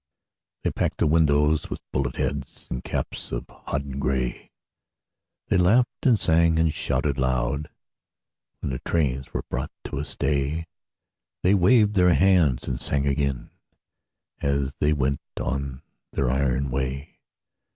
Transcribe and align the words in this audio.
They 0.63 0.71
packed 0.71 0.97
the 0.97 1.05
windows 1.05 1.69
with 1.69 1.79
bullet 1.91 2.15
heads 2.15 2.65
And 2.71 2.83
caps 2.83 3.31
of 3.31 3.45
hodden 3.47 3.99
gray; 3.99 4.49
They 5.49 5.57
laughed 5.57 6.07
and 6.07 6.19
sang 6.19 6.57
and 6.57 6.73
shouted 6.73 7.19
loud 7.19 7.69
When 8.61 8.71
the 8.71 8.79
trains 8.79 9.31
were 9.31 9.43
brought 9.43 9.69
to 9.83 9.99
a 9.99 10.05
stay; 10.05 10.65
They 11.43 11.53
waved 11.53 11.93
their 11.93 12.15
hands 12.15 12.67
and 12.67 12.81
sang 12.81 13.05
again 13.05 13.51
As 14.41 14.73
they 14.79 14.91
went 14.91 15.21
on 15.39 15.83
their 16.13 16.31
iron 16.31 16.71
way. 16.71 17.19